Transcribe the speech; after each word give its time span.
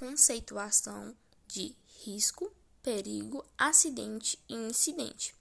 conceituação 0.00 1.14
de 1.46 1.76
risco, 2.02 2.50
perigo, 2.82 3.44
acidente 3.58 4.38
e 4.48 4.54
incidente. 4.54 5.34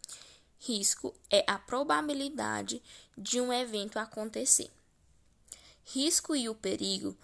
Risco 0.59 1.15
é 1.29 1.45
a 1.47 1.57
probabilidade 1.57 2.83
de 3.17 3.39
um 3.39 3.53
evento 3.53 3.97
acontecer. 3.97 4.69
Risco 5.85 6.35
e 6.35 6.49
o 6.49 6.53
perigo, 6.53 7.15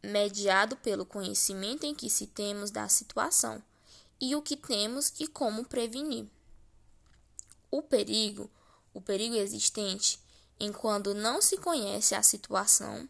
mediado 0.00 0.76
pelo 0.76 1.04
conhecimento 1.04 1.84
em 1.84 1.96
que 1.96 2.08
se 2.08 2.28
temos 2.28 2.70
da 2.70 2.88
situação 2.88 3.60
e 4.20 4.36
o 4.36 4.40
que 4.40 4.56
temos 4.56 5.12
e 5.18 5.26
como 5.26 5.64
prevenir. 5.64 6.26
O 7.72 7.82
perigo, 7.82 8.48
o 8.94 9.00
perigo 9.00 9.34
existente, 9.34 10.20
enquanto 10.60 11.12
não 11.12 11.42
se 11.42 11.56
conhece 11.56 12.14
a 12.14 12.22
situação, 12.22 13.08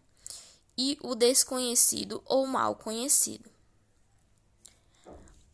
e 0.74 0.96
o 1.02 1.14
desconhecido 1.14 2.22
ou 2.24 2.46
mal 2.46 2.74
conhecido. 2.74 3.57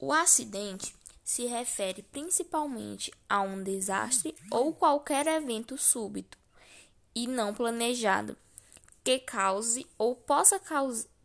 O 0.07 0.13
acidente 0.13 0.95
se 1.25 1.47
refere 1.47 2.03
principalmente 2.03 3.11
a 3.27 3.41
um 3.41 3.63
desastre 3.63 4.37
ou 4.51 4.75
qualquer 4.75 5.27
evento 5.27 5.79
súbito 5.79 6.37
e 7.15 7.27
não 7.27 7.55
planejado 7.55 8.37
que 9.03 9.19
cause 9.21 9.87
ou 9.97 10.15
possa, 10.15 10.61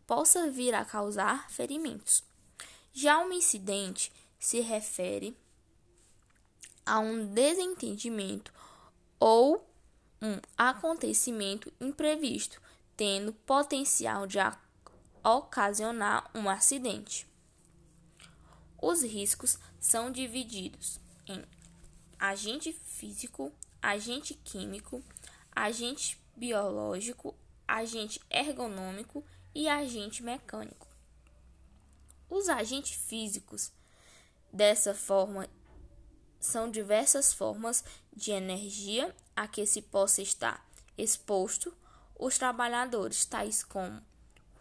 possa 0.06 0.50
vir 0.50 0.74
a 0.74 0.82
causar 0.82 1.50
ferimentos. 1.50 2.24
Já 2.90 3.18
um 3.18 3.30
incidente 3.32 4.10
se 4.38 4.60
refere 4.60 5.36
a 6.86 7.00
um 7.00 7.26
desentendimento 7.34 8.50
ou 9.18 9.62
um 10.22 10.40
acontecimento 10.56 11.70
imprevisto, 11.78 12.58
tendo 12.96 13.34
potencial 13.44 14.26
de 14.26 14.38
ocasionar 15.22 16.30
um 16.34 16.48
acidente. 16.48 17.29
Os 18.82 19.02
riscos 19.02 19.58
são 19.78 20.10
divididos 20.10 20.98
em 21.26 21.44
agente 22.18 22.72
físico, 22.72 23.52
agente 23.82 24.32
químico, 24.32 25.04
agente 25.54 26.18
biológico, 26.34 27.34
agente 27.68 28.18
ergonômico 28.30 29.22
e 29.54 29.68
agente 29.68 30.22
mecânico. 30.22 30.88
Os 32.30 32.48
agentes 32.48 32.92
físicos, 32.92 33.70
dessa 34.50 34.94
forma, 34.94 35.46
são 36.40 36.70
diversas 36.70 37.34
formas 37.34 37.84
de 38.16 38.30
energia 38.30 39.14
a 39.36 39.46
que 39.46 39.66
se 39.66 39.82
possa 39.82 40.22
estar 40.22 40.66
exposto 40.96 41.76
os 42.18 42.38
trabalhadores, 42.38 43.26
tais 43.26 43.62
como 43.62 44.00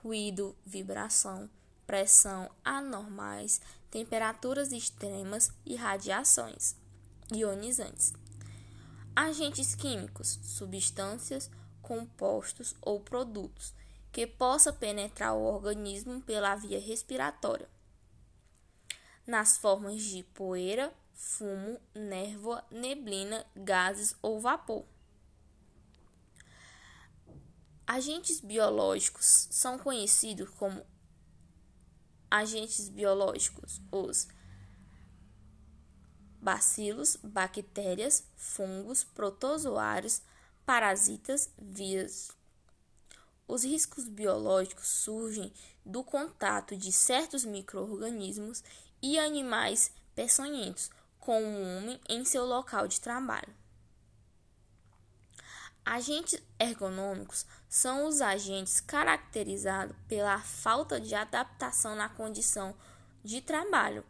ruído, 0.03 0.57
vibração, 0.65 1.49
pressão 1.89 2.51
anormais, 2.63 3.59
temperaturas 3.89 4.71
extremas 4.71 5.51
e 5.65 5.75
radiações 5.75 6.75
ionizantes. 7.33 8.13
Agentes 9.15 9.73
químicos, 9.73 10.37
substâncias, 10.43 11.49
compostos 11.81 12.75
ou 12.79 12.99
produtos 12.99 13.73
que 14.11 14.27
possa 14.27 14.71
penetrar 14.71 15.33
o 15.33 15.41
organismo 15.41 16.21
pela 16.21 16.53
via 16.53 16.79
respiratória. 16.79 17.67
Nas 19.25 19.57
formas 19.57 20.03
de 20.03 20.21
poeira, 20.21 20.93
fumo, 21.15 21.81
névoa, 21.95 22.63
neblina, 22.69 23.43
gases 23.55 24.15
ou 24.21 24.39
vapor. 24.39 24.85
Agentes 27.87 28.41
biológicos 28.41 29.47
são 29.49 29.79
conhecidos 29.79 30.51
como 30.51 30.85
agentes 32.29 32.89
biológicos, 32.89 33.81
os 33.91 34.27
bacilos, 36.41 37.17
bactérias, 37.21 38.23
fungos, 38.35 39.03
protozoários, 39.03 40.21
parasitas, 40.65 41.49
vírus. 41.57 42.31
Os 43.47 43.63
riscos 43.63 44.07
biológicos 44.07 44.87
surgem 44.87 45.51
do 45.85 46.03
contato 46.03 46.77
de 46.77 46.91
certos 46.91 47.43
microorganismos 47.43 48.63
e 49.01 49.17
animais 49.17 49.91
peçonhentos 50.13 50.89
com 51.19 51.43
o 51.43 51.77
homem 51.77 51.99
em 52.07 52.23
seu 52.23 52.45
local 52.45 52.87
de 52.87 53.01
trabalho. 53.01 53.53
Agentes 55.91 56.39
ergonômicos 56.59 57.47
são 57.67 58.05
os 58.05 58.21
agentes 58.21 58.79
caracterizados 58.79 59.95
pela 60.07 60.39
falta 60.39 61.01
de 61.01 61.15
adaptação 61.15 61.95
na 61.95 62.07
condição 62.07 62.75
de 63.23 63.41
trabalho. 63.41 64.05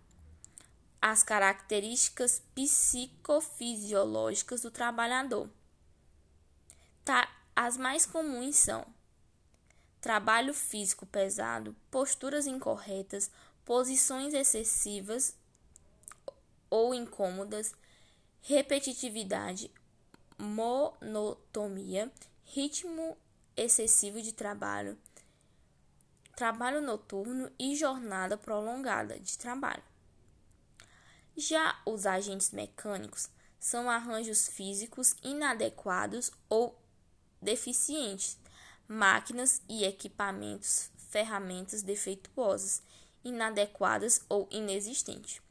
As 1.01 1.23
características 1.23 2.43
psicofisiológicas 2.53 4.61
do 4.61 4.69
trabalhador. 4.69 5.49
Tá, 7.05 7.33
as 7.55 7.77
mais 7.77 8.05
comuns 8.05 8.57
são 8.57 8.85
trabalho 10.01 10.53
físico 10.53 11.05
pesado, 11.05 11.73
posturas 11.89 12.45
incorretas, 12.45 13.31
posições 13.63 14.33
excessivas 14.33 15.33
ou 16.69 16.93
incômodas, 16.93 17.73
repetitividade, 18.41 19.71
monotonia, 20.39 22.11
ritmo 22.45 23.17
excessivo 23.57 24.21
de 24.21 24.31
trabalho, 24.31 24.97
trabalho 26.35 26.81
noturno 26.81 27.51
e 27.59 27.75
jornada 27.75 28.37
prolongada 28.37 29.19
de 29.19 29.37
trabalho. 29.37 29.83
Já 31.35 31.77
os 31.85 32.05
agentes 32.05 32.51
mecânicos 32.51 33.29
são 33.59 33.89
arranjos 33.89 34.47
físicos 34.47 35.13
inadequados 35.21 36.31
ou 36.47 36.79
deficientes, 37.41 38.37
máquinas 38.87 39.61
e 39.67 39.83
equipamentos, 39.83 40.89
ferramentas 41.09 41.83
defeituosas, 41.83 42.81
inadequadas 43.23 44.21
ou 44.29 44.47
inexistentes. 44.49 45.41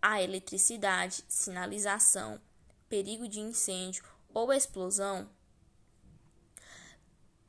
A 0.00 0.22
eletricidade, 0.22 1.24
sinalização, 1.28 2.40
perigo 2.88 3.26
de 3.26 3.40
incêndio 3.40 4.11
ou 4.34 4.52
explosão, 4.52 5.28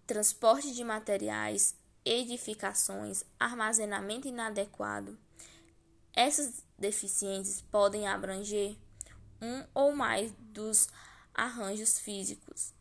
transporte 0.06 0.74
de 0.74 0.84
materiais, 0.84 1.76
edificações, 2.06 3.24
armazenamento 3.40 4.28
inadequado. 4.28 5.18
Essas 6.14 6.64
deficiências 6.78 7.62
podem 7.62 8.08
abranger 8.08 8.78
um 9.42 9.66
ou 9.74 9.96
mais 9.96 10.32
dos 10.40 10.88
arranjos 11.34 12.00
físicos 12.00 12.74